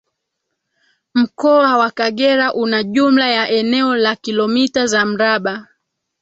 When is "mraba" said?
5.05-5.67